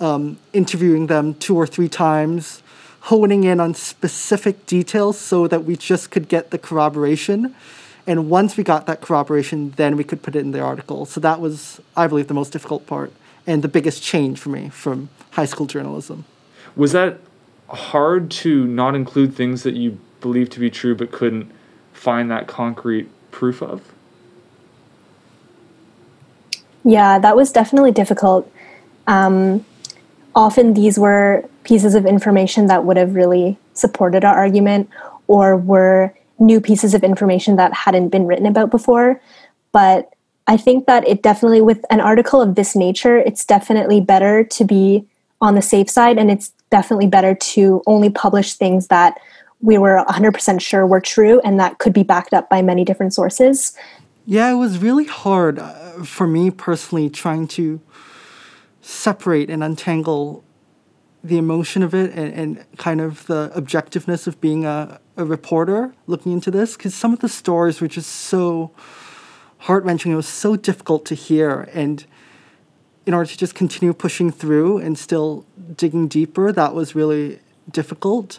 um, 0.00 0.38
interviewing 0.52 1.06
them 1.06 1.34
two 1.34 1.56
or 1.56 1.66
three 1.66 1.88
times, 1.88 2.62
honing 3.02 3.44
in 3.44 3.60
on 3.60 3.74
specific 3.74 4.66
details 4.66 5.18
so 5.18 5.46
that 5.46 5.64
we 5.64 5.76
just 5.76 6.10
could 6.10 6.28
get 6.28 6.50
the 6.50 6.58
corroboration. 6.58 7.54
And 8.06 8.28
once 8.28 8.56
we 8.56 8.64
got 8.64 8.86
that 8.86 9.00
corroboration, 9.00 9.70
then 9.76 9.96
we 9.96 10.04
could 10.04 10.22
put 10.22 10.36
it 10.36 10.40
in 10.40 10.50
the 10.50 10.60
article. 10.60 11.06
So 11.06 11.20
that 11.20 11.40
was, 11.40 11.80
I 11.96 12.06
believe, 12.06 12.28
the 12.28 12.34
most 12.34 12.52
difficult 12.52 12.86
part 12.86 13.12
and 13.46 13.62
the 13.62 13.68
biggest 13.68 14.02
change 14.02 14.38
for 14.38 14.50
me 14.50 14.68
from 14.68 15.08
high 15.32 15.46
school 15.46 15.66
journalism. 15.66 16.24
Was 16.76 16.92
that 16.92 17.20
hard 17.68 18.30
to 18.30 18.66
not 18.66 18.94
include 18.94 19.34
things 19.34 19.62
that 19.62 19.74
you 19.74 19.98
believed 20.20 20.52
to 20.52 20.60
be 20.60 20.70
true 20.70 20.94
but 20.94 21.12
couldn't 21.12 21.50
find 21.92 22.30
that 22.30 22.46
concrete 22.46 23.08
proof 23.30 23.62
of? 23.62 23.82
Yeah, 26.84 27.18
that 27.18 27.34
was 27.34 27.50
definitely 27.50 27.92
difficult. 27.92 28.50
Um, 29.06 29.64
often 30.34 30.74
these 30.74 30.98
were 30.98 31.48
pieces 31.62 31.94
of 31.94 32.04
information 32.04 32.66
that 32.66 32.84
would 32.84 32.96
have 32.96 33.14
really 33.14 33.58
supported 33.72 34.24
our 34.24 34.34
argument 34.34 34.90
or 35.26 35.56
were 35.56 36.14
new 36.44 36.60
pieces 36.60 36.94
of 36.94 37.02
information 37.02 37.56
that 37.56 37.72
hadn't 37.72 38.10
been 38.10 38.26
written 38.26 38.46
about 38.46 38.70
before. 38.70 39.20
But 39.72 40.12
I 40.46 40.56
think 40.56 40.86
that 40.86 41.06
it 41.08 41.22
definitely, 41.22 41.62
with 41.62 41.84
an 41.90 42.00
article 42.00 42.40
of 42.40 42.54
this 42.54 42.76
nature, 42.76 43.16
it's 43.16 43.44
definitely 43.44 44.00
better 44.00 44.44
to 44.44 44.64
be 44.64 45.06
on 45.40 45.54
the 45.54 45.62
safe 45.62 45.90
side 45.90 46.18
and 46.18 46.30
it's 46.30 46.52
definitely 46.70 47.06
better 47.06 47.34
to 47.34 47.82
only 47.86 48.10
publish 48.10 48.54
things 48.54 48.88
that 48.88 49.18
we 49.60 49.78
were 49.78 50.04
100% 50.08 50.60
sure 50.60 50.86
were 50.86 51.00
true 51.00 51.40
and 51.40 51.58
that 51.58 51.78
could 51.78 51.92
be 51.92 52.02
backed 52.02 52.34
up 52.34 52.50
by 52.50 52.60
many 52.60 52.84
different 52.84 53.14
sources. 53.14 53.76
Yeah, 54.26 54.50
it 54.50 54.56
was 54.56 54.78
really 54.78 55.04
hard 55.04 55.58
uh, 55.58 56.04
for 56.04 56.26
me 56.26 56.50
personally 56.50 57.08
trying 57.10 57.46
to 57.48 57.80
separate 58.80 59.48
and 59.48 59.64
untangle 59.64 60.44
the 61.22 61.38
emotion 61.38 61.82
of 61.82 61.94
it 61.94 62.12
and, 62.12 62.32
and 62.34 62.64
kind 62.76 63.00
of 63.00 63.26
the 63.26 63.50
objectiveness 63.56 64.26
of 64.26 64.40
being 64.40 64.66
a, 64.66 65.00
a 65.16 65.24
reporter 65.24 65.94
looking 66.06 66.32
into 66.32 66.50
this 66.50 66.76
because 66.76 66.94
some 66.94 67.12
of 67.12 67.20
the 67.20 67.28
stories 67.28 67.80
were 67.80 67.88
just 67.88 68.10
so 68.10 68.70
heart 69.58 69.84
wrenching. 69.84 70.12
It 70.12 70.16
was 70.16 70.28
so 70.28 70.56
difficult 70.56 71.06
to 71.06 71.14
hear. 71.14 71.68
And 71.72 72.04
in 73.06 73.14
order 73.14 73.30
to 73.30 73.38
just 73.38 73.54
continue 73.54 73.92
pushing 73.92 74.30
through 74.30 74.78
and 74.78 74.98
still 74.98 75.44
digging 75.76 76.08
deeper, 76.08 76.52
that 76.52 76.74
was 76.74 76.94
really 76.94 77.38
difficult. 77.70 78.38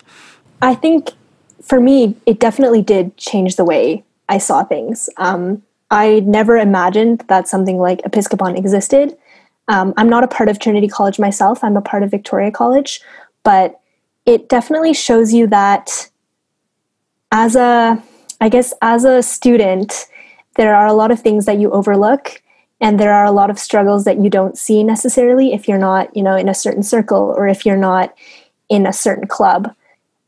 I 0.61 0.75
think 0.75 1.11
for 1.61 1.79
me, 1.79 2.15
it 2.25 2.39
definitely 2.39 2.81
did 2.81 3.17
change 3.17 3.55
the 3.55 3.65
way 3.65 4.03
I 4.29 4.37
saw 4.37 4.63
things. 4.63 5.09
Um, 5.17 5.63
I 5.91 6.21
never 6.21 6.57
imagined 6.57 7.23
that 7.27 7.47
something 7.47 7.77
like 7.77 8.01
Episkopon 8.01 8.57
existed. 8.57 9.17
Um, 9.67 9.93
I'm 9.97 10.09
not 10.09 10.23
a 10.23 10.27
part 10.27 10.49
of 10.49 10.59
Trinity 10.59 10.87
College 10.87 11.19
myself, 11.19 11.63
I'm 11.63 11.77
a 11.77 11.81
part 11.81 12.03
of 12.03 12.11
Victoria 12.11 12.51
College, 12.51 13.01
but 13.43 13.79
it 14.25 14.49
definitely 14.49 14.93
shows 14.93 15.33
you 15.33 15.47
that 15.47 16.09
as 17.35 17.57
a, 17.57 18.01
I 18.39 18.47
guess, 18.47 18.73
as 18.81 19.03
a 19.03 19.21
student, 19.21 20.07
there 20.55 20.73
are 20.73 20.87
a 20.87 20.93
lot 20.93 21.11
of 21.11 21.19
things 21.19 21.45
that 21.45 21.59
you 21.59 21.69
overlook 21.71 22.41
and 22.79 22.97
there 22.97 23.13
are 23.13 23.25
a 23.25 23.31
lot 23.31 23.49
of 23.49 23.59
struggles 23.59 24.05
that 24.05 24.19
you 24.19 24.29
don't 24.29 24.57
see 24.57 24.85
necessarily 24.85 25.53
if 25.53 25.67
you're 25.67 25.77
not 25.77 26.15
you 26.15 26.23
know 26.23 26.35
in 26.35 26.47
a 26.47 26.53
certain 26.53 26.83
circle 26.83 27.33
or 27.37 27.47
if 27.47 27.65
you're 27.65 27.77
not 27.77 28.13
in 28.69 28.85
a 28.85 28.93
certain 28.93 29.27
club. 29.27 29.73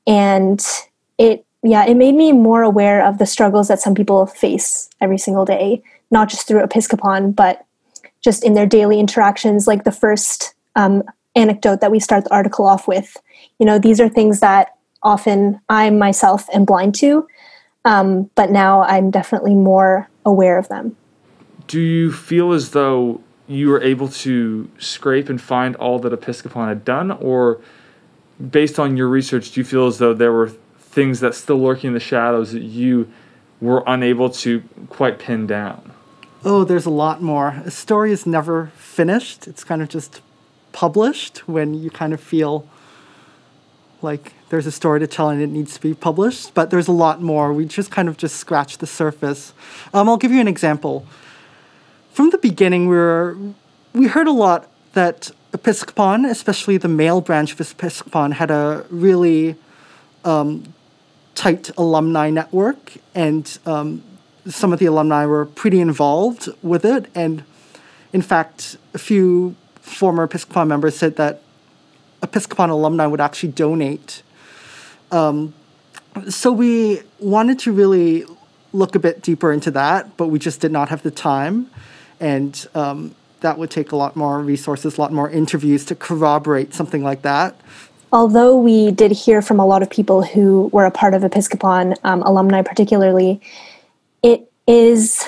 And 0.06 0.62
it 1.18 1.46
yeah 1.64 1.86
it 1.86 1.96
made 1.96 2.16
me 2.16 2.34
more 2.34 2.64
aware 2.64 3.06
of 3.06 3.20
the 3.20 3.26
struggles 3.26 3.70
that 3.70 3.80
some 3.80 3.96
people 3.96 4.26
face 4.26 4.90
every 5.00 5.18
single 5.18 5.46
day 5.46 5.82
not 6.12 6.30
just 6.30 6.46
through 6.48 6.66
episkopon 6.66 7.34
but 7.34 7.66
just 8.22 8.44
in 8.44 8.54
their 8.54 8.66
daily 8.66 9.00
interactions. 9.00 9.66
Like 9.66 9.86
the 9.86 9.92
first 9.94 10.54
um, 10.76 11.04
anecdote 11.36 11.80
that 11.80 11.92
we 11.92 12.02
start 12.02 12.26
the 12.26 12.34
article 12.34 12.66
off 12.66 12.86
with 12.86 13.16
you 13.60 13.66
know 13.66 13.80
these 13.80 14.02
are 14.02 14.10
things 14.10 14.42
that 14.42 14.77
often 15.08 15.60
i 15.70 15.90
myself 15.90 16.48
am 16.54 16.66
blind 16.66 16.94
to 16.94 17.28
um, 17.86 18.30
but 18.36 18.52
now 18.52 18.82
i'm 18.84 19.10
definitely 19.10 19.56
more 19.56 20.10
aware 20.26 20.58
of 20.58 20.68
them 20.68 20.96
do 21.68 21.80
you 21.80 22.12
feel 22.12 22.52
as 22.52 22.72
though 22.72 23.22
you 23.48 23.70
were 23.70 23.82
able 23.82 24.10
to 24.10 24.70
scrape 24.78 25.30
and 25.30 25.42
find 25.42 25.76
all 25.78 26.00
that 26.00 26.12
episkopon 26.12 26.68
had 26.68 26.84
done 26.84 27.12
or 27.12 27.60
based 28.52 28.78
on 28.78 28.98
your 28.98 29.08
research 29.08 29.52
do 29.52 29.62
you 29.62 29.66
feel 29.66 29.88
as 29.88 29.98
though 29.98 30.14
there 30.14 30.32
were 30.32 30.52
things 30.98 31.20
that 31.20 31.36
still 31.36 31.60
lurking 31.60 31.90
in 31.90 31.94
the 31.94 32.00
shadows 32.00 32.52
that 32.52 32.64
you 32.64 33.08
were 33.62 33.84
unable 33.88 34.30
to 34.30 34.64
quite 34.90 35.20
pin 35.20 35.48
down? 35.48 35.92
Oh, 36.44 36.64
there's 36.64 36.86
a 36.86 36.92
lot 36.92 37.22
more. 37.22 37.62
A 37.66 37.72
story 37.72 38.12
is 38.12 38.26
never 38.26 38.72
finished. 38.78 39.48
It's 39.48 39.64
kind 39.64 39.82
of 39.82 39.90
just 39.90 40.22
published 40.72 41.48
when 41.48 41.74
you 41.74 41.90
kind 41.90 42.14
of 42.14 42.20
feel 42.20 42.68
like 44.02 44.34
there's 44.50 44.66
a 44.66 44.72
story 44.72 45.00
to 45.00 45.08
tell 45.08 45.30
and 45.30 45.42
it 45.42 45.48
needs 45.48 45.74
to 45.76 45.82
be 45.82 45.94
published, 45.94 46.54
but 46.54 46.70
there's 46.70 46.88
a 46.88 46.92
lot 46.94 47.22
more. 47.22 47.52
We 47.54 47.66
just 47.66 47.92
kind 47.92 48.08
of 48.08 48.18
just 48.18 48.38
scratched 48.38 48.80
the 48.80 48.88
surface. 48.88 49.54
Um, 49.94 50.08
I'll 50.08 50.18
give 50.18 50.32
you 50.32 50.42
an 50.42 50.48
example. 50.48 51.06
From 52.12 52.30
the 52.30 52.38
beginning, 52.38 52.88
we 52.88 52.96
were 52.96 53.38
we 53.94 54.08
heard 54.08 54.28
a 54.28 54.32
lot 54.32 54.68
that 54.94 55.32
Episkopon, 55.52 56.30
especially 56.30 56.78
the 56.78 56.88
male 56.88 57.22
branch 57.22 57.52
of 57.54 57.60
Episkopon, 57.60 58.34
had 58.34 58.52
a 58.52 58.86
really 58.90 59.56
um, 60.24 60.74
tight 61.36 61.70
alumni 61.78 62.30
network, 62.30 62.94
and 63.16 63.58
um, 63.66 64.04
some 64.48 64.74
of 64.74 64.80
the 64.80 64.86
alumni 64.86 65.26
were 65.26 65.46
pretty 65.46 65.80
involved 65.80 66.50
with 66.62 66.86
it. 66.86 67.10
And 67.14 67.44
in 68.14 68.22
fact, 68.22 68.78
a 68.94 68.98
few 68.98 69.56
former 69.82 70.28
Episkopon 70.28 70.68
members 70.68 70.98
said 70.98 71.16
that 71.16 71.42
Episkopon 72.38 72.70
alumni 72.70 73.06
would 73.06 73.22
actually 73.22 73.52
donate. 73.52 74.24
Um, 75.12 75.54
so 76.30 76.52
we 76.52 77.02
wanted 77.20 77.60
to 77.60 77.72
really 77.72 78.26
look 78.74 78.96
a 78.96 79.00
bit 79.00 79.22
deeper 79.22 79.52
into 79.52 79.72
that, 79.72 80.18
but 80.18 80.28
we 80.28 80.40
just 80.40 80.60
did 80.62 80.72
not 80.72 80.90
have 80.90 81.04
the 81.04 81.12
time. 81.12 81.70
And 82.20 82.68
um, 82.76 83.16
that 83.42 83.58
would 83.58 83.72
take 83.72 83.92
a 83.92 83.96
lot 83.96 84.16
more 84.16 84.42
resources, 84.42 84.98
a 84.98 85.02
lot 85.02 85.14
more 85.14 85.30
interviews 85.30 85.86
to 85.86 85.96
corroborate 85.96 86.74
something 86.74 87.04
like 87.04 87.22
that 87.22 87.56
although 88.12 88.58
we 88.58 88.92
did 88.92 89.12
hear 89.12 89.42
from 89.42 89.60
a 89.60 89.66
lot 89.66 89.82
of 89.82 89.90
people 89.90 90.24
who 90.24 90.70
were 90.72 90.86
a 90.86 90.92
part 90.92 91.14
of 91.14 91.24
Episkopon, 91.24 91.96
um, 92.04 92.22
alumni 92.24 92.62
particularly, 92.62 93.42
it 94.24 94.50
is 94.66 95.26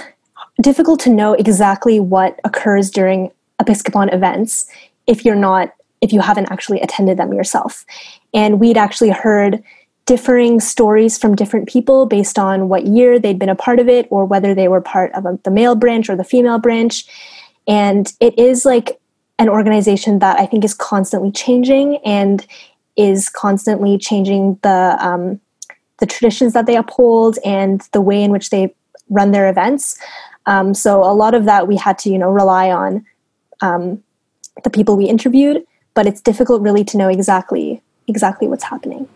difficult 0.61 0.99
to 1.01 1.09
know 1.09 1.33
exactly 1.33 1.99
what 1.99 2.39
occurs 2.43 2.89
during 2.89 3.31
Episkopon 3.61 4.13
events 4.13 4.69
if 5.07 5.25
you're 5.25 5.35
not 5.35 5.73
if 6.01 6.13
you 6.13 6.21
haven't 6.21 6.51
actually 6.51 6.79
attended 6.81 7.17
them 7.17 7.33
yourself. 7.33 7.85
And 8.33 8.59
we'd 8.59 8.77
actually 8.77 9.09
heard 9.09 9.63
differing 10.05 10.59
stories 10.59 11.17
from 11.17 11.35
different 11.35 11.67
people 11.67 12.05
based 12.05 12.39
on 12.39 12.67
what 12.67 12.87
year 12.87 13.19
they'd 13.19 13.37
been 13.37 13.49
a 13.49 13.55
part 13.55 13.79
of 13.79 13.87
it 13.87 14.07
or 14.09 14.25
whether 14.25 14.55
they 14.55 14.67
were 14.67 14.81
part 14.81 15.11
of 15.13 15.23
the 15.43 15.51
male 15.51 15.75
branch 15.75 16.09
or 16.09 16.15
the 16.15 16.23
female 16.23 16.57
branch. 16.57 17.05
And 17.67 18.11
it 18.19 18.37
is 18.39 18.65
like 18.65 18.99
an 19.37 19.49
organization 19.49 20.19
that 20.19 20.39
I 20.39 20.45
think 20.45 20.65
is 20.65 20.73
constantly 20.73 21.31
changing 21.31 21.97
and 21.97 22.45
is 22.97 23.29
constantly 23.29 23.97
changing 23.97 24.59
the 24.63 24.97
um, 24.99 25.39
the 25.99 26.05
traditions 26.05 26.53
that 26.53 26.65
they 26.65 26.75
uphold 26.75 27.37
and 27.45 27.81
the 27.91 28.01
way 28.01 28.23
in 28.23 28.31
which 28.31 28.49
they 28.49 28.73
run 29.09 29.31
their 29.31 29.49
events. 29.49 29.97
Um, 30.45 30.73
so 30.73 31.03
a 31.03 31.13
lot 31.13 31.35
of 31.35 31.45
that 31.45 31.67
we 31.67 31.75
had 31.77 31.99
to 31.99 32.09
you 32.09 32.17
know 32.17 32.31
rely 32.31 32.71
on 32.71 33.05
um, 33.61 34.03
the 34.63 34.69
people 34.69 34.97
we 34.97 35.05
interviewed, 35.05 35.63
but 35.93 36.05
it's 36.07 36.21
difficult 36.21 36.61
really 36.61 36.83
to 36.85 36.97
know 36.97 37.09
exactly 37.09 37.81
exactly 38.07 38.47
what's 38.47 38.65
happening. 38.65 39.07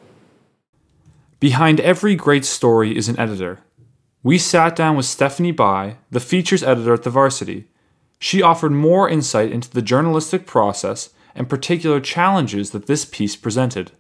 Behind 1.39 1.79
every 1.81 2.15
great 2.15 2.45
story 2.45 2.95
is 2.95 3.09
an 3.09 3.19
editor. 3.19 3.59
We 4.21 4.37
sat 4.37 4.75
down 4.75 4.95
with 4.95 5.05
Stephanie 5.05 5.51
Bai, 5.51 5.97
the 6.09 6.21
features 6.21 6.63
editor 6.63 6.93
at 6.93 7.03
the 7.03 7.09
Varsity. 7.09 7.67
She 8.19 8.41
offered 8.41 8.71
more 8.71 9.09
insight 9.09 9.51
into 9.51 9.69
the 9.69 9.81
journalistic 9.81 10.45
process 10.45 11.09
and 11.35 11.49
particular 11.49 11.99
challenges 11.99 12.69
that 12.71 12.87
this 12.87 13.03
piece 13.03 13.35
presented. 13.35 13.91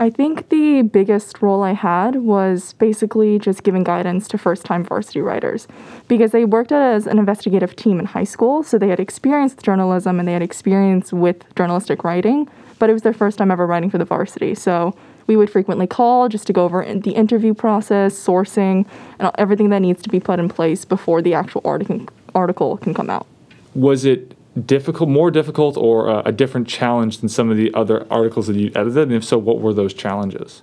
I 0.00 0.10
think 0.10 0.48
the 0.50 0.82
biggest 0.82 1.42
role 1.42 1.64
I 1.64 1.72
had 1.72 2.16
was 2.16 2.74
basically 2.74 3.36
just 3.40 3.64
giving 3.64 3.82
guidance 3.82 4.28
to 4.28 4.38
first 4.38 4.64
time 4.64 4.84
varsity 4.84 5.20
writers 5.20 5.66
because 6.06 6.30
they 6.30 6.44
worked 6.44 6.70
as 6.70 7.08
an 7.08 7.18
investigative 7.18 7.74
team 7.74 7.98
in 7.98 8.06
high 8.06 8.24
school, 8.24 8.62
so 8.62 8.78
they 8.78 8.86
had 8.88 9.00
experience 9.00 9.54
with 9.54 9.64
journalism 9.64 10.20
and 10.20 10.28
they 10.28 10.34
had 10.34 10.42
experience 10.42 11.12
with 11.12 11.52
journalistic 11.56 12.04
writing, 12.04 12.48
but 12.78 12.88
it 12.88 12.92
was 12.92 13.02
their 13.02 13.12
first 13.12 13.38
time 13.38 13.50
ever 13.50 13.66
writing 13.66 13.90
for 13.90 13.98
the 13.98 14.04
varsity. 14.04 14.54
So 14.54 14.96
we 15.26 15.36
would 15.36 15.50
frequently 15.50 15.88
call 15.88 16.28
just 16.28 16.46
to 16.46 16.52
go 16.52 16.64
over 16.64 16.84
the 16.84 17.10
interview 17.10 17.52
process, 17.52 18.14
sourcing, 18.14 18.86
and 19.18 19.32
everything 19.36 19.70
that 19.70 19.80
needs 19.80 20.00
to 20.02 20.08
be 20.08 20.20
put 20.20 20.38
in 20.38 20.48
place 20.48 20.84
before 20.84 21.22
the 21.22 21.34
actual 21.34 21.60
article, 21.64 22.06
article 22.36 22.76
can 22.76 22.94
come 22.94 23.10
out. 23.10 23.26
Was 23.74 24.04
it 24.04 24.37
difficult, 24.66 25.08
more 25.08 25.30
difficult, 25.30 25.76
or 25.76 26.08
uh, 26.08 26.22
a 26.24 26.32
different 26.32 26.68
challenge 26.68 27.18
than 27.18 27.28
some 27.28 27.50
of 27.50 27.56
the 27.56 27.72
other 27.74 28.06
articles 28.10 28.46
that 28.46 28.56
you 28.56 28.70
edited? 28.74 29.04
And 29.04 29.12
if 29.12 29.24
so, 29.24 29.38
what 29.38 29.60
were 29.60 29.72
those 29.72 29.94
challenges? 29.94 30.62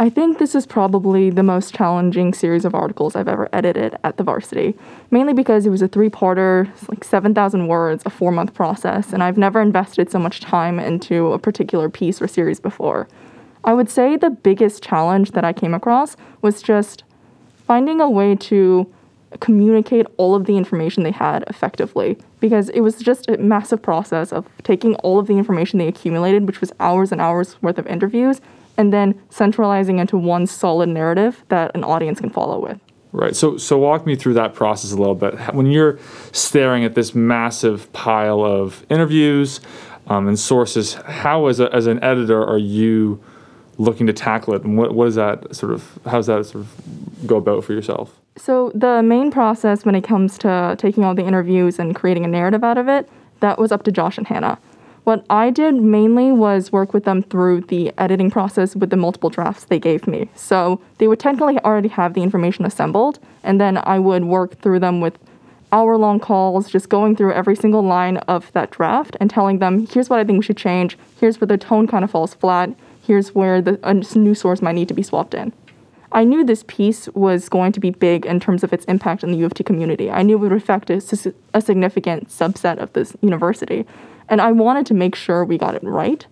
I 0.00 0.08
think 0.08 0.38
this 0.38 0.54
is 0.54 0.64
probably 0.64 1.28
the 1.28 1.42
most 1.42 1.74
challenging 1.74 2.32
series 2.32 2.64
of 2.64 2.72
articles 2.72 3.16
I've 3.16 3.26
ever 3.26 3.48
edited 3.52 3.98
at 4.04 4.16
the 4.16 4.22
varsity, 4.22 4.76
mainly 5.10 5.32
because 5.32 5.66
it 5.66 5.70
was 5.70 5.82
a 5.82 5.88
three 5.88 6.08
parter, 6.08 6.70
like 6.88 7.02
7,000 7.02 7.66
words, 7.66 8.04
a 8.06 8.10
four 8.10 8.30
month 8.30 8.54
process, 8.54 9.12
and 9.12 9.24
I've 9.24 9.36
never 9.36 9.60
invested 9.60 10.08
so 10.08 10.20
much 10.20 10.38
time 10.38 10.78
into 10.78 11.32
a 11.32 11.38
particular 11.38 11.88
piece 11.88 12.22
or 12.22 12.28
series 12.28 12.60
before. 12.60 13.08
I 13.64 13.74
would 13.74 13.90
say 13.90 14.16
the 14.16 14.30
biggest 14.30 14.84
challenge 14.84 15.32
that 15.32 15.44
I 15.44 15.52
came 15.52 15.74
across 15.74 16.16
was 16.42 16.62
just 16.62 17.02
finding 17.66 18.00
a 18.00 18.08
way 18.08 18.36
to 18.36 18.92
communicate 19.40 20.06
all 20.16 20.34
of 20.34 20.46
the 20.46 20.56
information 20.56 21.02
they 21.02 21.10
had 21.10 21.44
effectively 21.48 22.16
because 22.40 22.68
it 22.70 22.80
was 22.80 22.96
just 22.96 23.28
a 23.28 23.36
massive 23.38 23.82
process 23.82 24.32
of 24.32 24.46
taking 24.62 24.94
all 24.96 25.18
of 25.18 25.26
the 25.26 25.34
information 25.34 25.78
they 25.78 25.88
accumulated, 25.88 26.46
which 26.46 26.60
was 26.60 26.72
hours 26.80 27.12
and 27.12 27.20
hours 27.20 27.60
worth 27.62 27.78
of 27.78 27.86
interviews, 27.86 28.40
and 28.76 28.92
then 28.92 29.20
centralizing 29.28 29.98
into 29.98 30.16
one 30.16 30.46
solid 30.46 30.88
narrative 30.88 31.44
that 31.48 31.70
an 31.74 31.84
audience 31.84 32.20
can 32.20 32.30
follow 32.30 32.58
with. 32.58 32.80
Right. 33.12 33.34
So, 33.34 33.56
so 33.56 33.78
walk 33.78 34.06
me 34.06 34.16
through 34.16 34.34
that 34.34 34.54
process 34.54 34.92
a 34.92 34.96
little 34.96 35.14
bit. 35.14 35.34
When 35.54 35.66
you're 35.66 35.98
staring 36.32 36.84
at 36.84 36.94
this 36.94 37.14
massive 37.14 37.90
pile 37.92 38.44
of 38.44 38.84
interviews 38.90 39.60
um, 40.08 40.28
and 40.28 40.38
sources, 40.38 40.94
how, 40.94 41.46
as, 41.46 41.58
a, 41.58 41.74
as 41.74 41.86
an 41.86 42.02
editor, 42.04 42.44
are 42.44 42.58
you 42.58 43.22
looking 43.78 44.06
to 44.08 44.12
tackle 44.12 44.54
it, 44.54 44.64
and 44.64 44.76
what, 44.76 44.94
what 44.94 45.08
is 45.08 45.14
that 45.14 45.54
sort 45.54 45.72
of? 45.72 45.98
How 46.04 46.12
does 46.12 46.26
that 46.26 46.44
sort 46.46 46.64
of 46.64 47.26
go 47.26 47.36
about 47.36 47.64
for 47.64 47.72
yourself? 47.72 48.14
So 48.38 48.70
the 48.74 49.02
main 49.02 49.30
process 49.30 49.84
when 49.84 49.94
it 49.94 50.04
comes 50.04 50.38
to 50.38 50.76
taking 50.78 51.04
all 51.04 51.14
the 51.14 51.24
interviews 51.24 51.78
and 51.78 51.94
creating 51.94 52.24
a 52.24 52.28
narrative 52.28 52.62
out 52.62 52.78
of 52.78 52.88
it, 52.88 53.08
that 53.40 53.58
was 53.58 53.72
up 53.72 53.82
to 53.84 53.92
Josh 53.92 54.16
and 54.16 54.26
Hana. 54.26 54.58
What 55.04 55.24
I 55.30 55.50
did 55.50 55.74
mainly 55.74 56.32
was 56.32 56.70
work 56.70 56.92
with 56.92 57.04
them 57.04 57.22
through 57.22 57.62
the 57.62 57.92
editing 57.98 58.30
process 58.30 58.76
with 58.76 58.90
the 58.90 58.96
multiple 58.96 59.30
drafts 59.30 59.64
they 59.64 59.78
gave 59.78 60.06
me. 60.06 60.28
So 60.34 60.80
they 60.98 61.08
would 61.08 61.18
technically 61.18 61.58
already 61.60 61.88
have 61.88 62.14
the 62.14 62.22
information 62.22 62.64
assembled, 62.64 63.18
and 63.42 63.60
then 63.60 63.78
I 63.78 63.98
would 63.98 64.24
work 64.24 64.60
through 64.60 64.80
them 64.80 65.00
with 65.00 65.18
hour 65.72 65.96
long 65.96 66.20
calls, 66.20 66.70
just 66.70 66.88
going 66.88 67.16
through 67.16 67.32
every 67.32 67.56
single 67.56 67.82
line 67.82 68.18
of 68.18 68.52
that 68.52 68.70
draft 68.70 69.16
and 69.20 69.30
telling 69.30 69.58
them, 69.58 69.86
here's 69.86 70.08
what 70.08 70.18
I 70.18 70.24
think 70.24 70.38
we 70.38 70.44
should 70.44 70.56
change, 70.56 70.98
here's 71.18 71.40
where 71.40 71.48
the 71.48 71.58
tone 71.58 71.86
kind 71.86 72.04
of 72.04 72.10
falls 72.10 72.34
flat, 72.34 72.70
here's 73.02 73.34
where 73.34 73.60
the, 73.60 73.78
a 73.82 73.94
new 74.18 74.34
source 74.34 74.62
might 74.62 74.74
need 74.74 74.88
to 74.88 74.94
be 74.94 75.02
swapped 75.02 75.34
in. 75.34 75.52
I 76.12 76.24
knew 76.24 76.42
this 76.44 76.64
piece 76.66 77.08
was 77.10 77.48
going 77.48 77.72
to 77.72 77.80
be 77.80 77.90
big 77.90 78.24
in 78.24 78.40
terms 78.40 78.64
of 78.64 78.72
its 78.72 78.84
impact 78.86 79.22
in 79.22 79.30
the 79.30 79.38
U 79.38 79.46
of 79.46 79.54
T 79.54 79.62
community. 79.62 80.10
I 80.10 80.22
knew 80.22 80.36
it 80.36 80.40
would 80.40 80.52
affect 80.52 80.90
a, 80.90 81.02
a 81.54 81.60
significant 81.60 82.28
subset 82.28 82.78
of 82.78 82.92
this 82.94 83.14
university, 83.20 83.84
and 84.28 84.40
I 84.40 84.52
wanted 84.52 84.86
to 84.86 84.94
make 84.94 85.14
sure 85.14 85.44
we 85.44 85.58
got 85.58 85.74
it 85.74 85.82
right. 85.82 86.26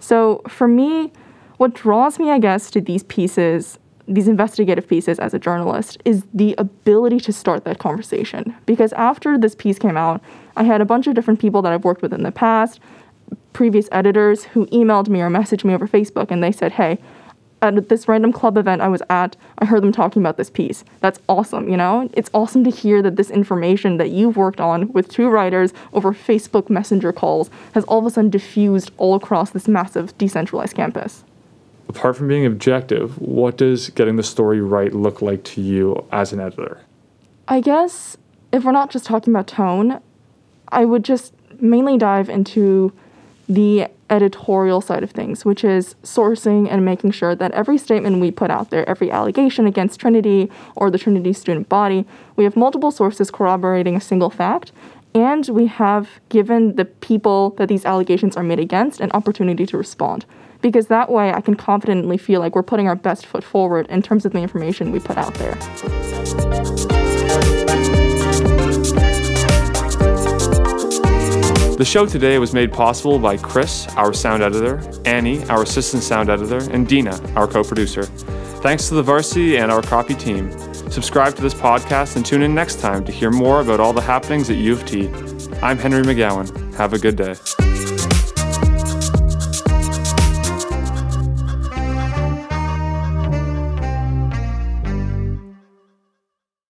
So 0.00 0.42
for 0.48 0.68
me, 0.68 1.12
what 1.56 1.74
draws 1.74 2.18
me, 2.18 2.30
I 2.30 2.38
guess, 2.38 2.70
to 2.72 2.80
these 2.80 3.04
pieces, 3.04 3.78
these 4.08 4.28
investigative 4.28 4.86
pieces 4.88 5.18
as 5.18 5.32
a 5.32 5.38
journalist, 5.38 5.96
is 6.04 6.24
the 6.34 6.54
ability 6.58 7.20
to 7.20 7.32
start 7.32 7.64
that 7.64 7.78
conversation. 7.78 8.54
Because 8.66 8.92
after 8.94 9.38
this 9.38 9.54
piece 9.54 9.78
came 9.78 9.96
out, 9.96 10.20
I 10.56 10.64
had 10.64 10.80
a 10.80 10.84
bunch 10.84 11.06
of 11.06 11.14
different 11.14 11.40
people 11.40 11.62
that 11.62 11.72
I've 11.72 11.84
worked 11.84 12.02
with 12.02 12.12
in 12.12 12.22
the 12.22 12.32
past, 12.32 12.80
previous 13.52 13.88
editors 13.92 14.44
who 14.44 14.66
emailed 14.66 15.08
me 15.08 15.20
or 15.20 15.30
messaged 15.30 15.64
me 15.64 15.72
over 15.72 15.86
Facebook, 15.86 16.30
and 16.30 16.42
they 16.42 16.52
said, 16.52 16.72
hey, 16.72 16.98
at 17.62 17.88
this 17.88 18.08
random 18.08 18.32
club 18.32 18.58
event 18.58 18.82
I 18.82 18.88
was 18.88 19.02
at, 19.08 19.36
I 19.58 19.64
heard 19.64 19.82
them 19.82 19.92
talking 19.92 20.20
about 20.20 20.36
this 20.36 20.50
piece. 20.50 20.84
That's 21.00 21.20
awesome, 21.28 21.68
you 21.68 21.76
know? 21.76 22.10
It's 22.12 22.30
awesome 22.34 22.64
to 22.64 22.70
hear 22.70 23.00
that 23.02 23.16
this 23.16 23.30
information 23.30 23.96
that 23.96 24.10
you've 24.10 24.36
worked 24.36 24.60
on 24.60 24.92
with 24.92 25.08
two 25.08 25.28
writers 25.28 25.72
over 25.92 26.12
Facebook 26.12 26.68
Messenger 26.68 27.12
calls 27.12 27.50
has 27.74 27.84
all 27.84 28.00
of 28.00 28.06
a 28.06 28.10
sudden 28.10 28.30
diffused 28.30 28.90
all 28.98 29.14
across 29.14 29.50
this 29.50 29.68
massive 29.68 30.16
decentralized 30.18 30.74
campus. 30.74 31.24
Apart 31.88 32.16
from 32.16 32.28
being 32.28 32.44
objective, 32.44 33.18
what 33.20 33.56
does 33.56 33.90
getting 33.90 34.16
the 34.16 34.22
story 34.22 34.60
right 34.60 34.92
look 34.92 35.22
like 35.22 35.44
to 35.44 35.60
you 35.60 36.04
as 36.10 36.32
an 36.32 36.40
editor? 36.40 36.80
I 37.48 37.60
guess 37.60 38.16
if 38.52 38.64
we're 38.64 38.72
not 38.72 38.90
just 38.90 39.04
talking 39.04 39.32
about 39.32 39.46
tone, 39.46 40.00
I 40.68 40.84
would 40.84 41.04
just 41.04 41.34
mainly 41.60 41.98
dive 41.98 42.28
into 42.28 42.92
the 43.48 43.88
editorial 44.12 44.82
side 44.82 45.02
of 45.02 45.10
things, 45.10 45.44
which 45.44 45.64
is 45.64 45.96
sourcing 46.02 46.68
and 46.70 46.84
making 46.84 47.10
sure 47.10 47.34
that 47.34 47.50
every 47.52 47.78
statement 47.78 48.20
we 48.20 48.30
put 48.30 48.50
out 48.50 48.68
there, 48.68 48.86
every 48.88 49.10
allegation 49.10 49.66
against 49.66 49.98
Trinity 49.98 50.50
or 50.76 50.90
the 50.90 50.98
Trinity 50.98 51.32
student 51.32 51.68
body, 51.68 52.06
we 52.36 52.44
have 52.44 52.54
multiple 52.54 52.90
sources 52.90 53.30
corroborating 53.30 53.96
a 53.96 54.00
single 54.00 54.28
fact, 54.28 54.70
and 55.14 55.48
we 55.48 55.66
have 55.66 56.20
given 56.28 56.76
the 56.76 56.84
people 56.84 57.50
that 57.56 57.68
these 57.68 57.86
allegations 57.86 58.36
are 58.36 58.42
made 58.42 58.60
against 58.60 59.00
an 59.00 59.10
opportunity 59.12 59.64
to 59.64 59.78
respond. 59.78 60.26
Because 60.60 60.86
that 60.88 61.10
way 61.10 61.32
I 61.32 61.40
can 61.40 61.54
confidently 61.56 62.18
feel 62.18 62.40
like 62.40 62.54
we're 62.54 62.62
putting 62.62 62.86
our 62.86 62.94
best 62.94 63.26
foot 63.26 63.42
forward 63.42 63.86
in 63.88 64.02
terms 64.02 64.26
of 64.26 64.32
the 64.32 64.38
information 64.38 64.92
we 64.92 65.00
put 65.00 65.16
out 65.16 65.34
there. 65.34 65.58
The 71.82 71.86
show 71.86 72.06
today 72.06 72.38
was 72.38 72.54
made 72.54 72.72
possible 72.72 73.18
by 73.18 73.36
Chris, 73.36 73.88
our 73.96 74.12
sound 74.12 74.40
editor, 74.40 74.80
Annie, 75.04 75.42
our 75.46 75.64
assistant 75.64 76.04
sound 76.04 76.30
editor, 76.30 76.58
and 76.70 76.86
Dina, 76.86 77.20
our 77.34 77.48
co 77.48 77.64
producer. 77.64 78.04
Thanks 78.62 78.86
to 78.86 78.94
the 78.94 79.02
Varsity 79.02 79.56
and 79.56 79.72
our 79.72 79.82
copy 79.82 80.14
team. 80.14 80.52
Subscribe 80.92 81.34
to 81.34 81.42
this 81.42 81.54
podcast 81.54 82.14
and 82.14 82.24
tune 82.24 82.42
in 82.42 82.54
next 82.54 82.78
time 82.78 83.04
to 83.04 83.10
hear 83.10 83.32
more 83.32 83.62
about 83.62 83.80
all 83.80 83.92
the 83.92 84.00
happenings 84.00 84.48
at 84.48 84.58
U 84.58 84.74
of 84.74 84.86
T. 84.86 85.08
I'm 85.60 85.76
Henry 85.76 86.04
McGowan. 86.04 86.72
Have 86.74 86.92
a 86.92 87.00
good 87.00 87.16
day. 87.16 87.34